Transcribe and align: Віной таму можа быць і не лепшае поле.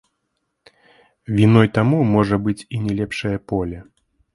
Віной 1.41 1.71
таму 1.77 1.97
можа 2.15 2.35
быць 2.49 2.59
і 2.73 2.85
не 2.87 2.93
лепшае 3.05 3.35
поле. 3.55 3.89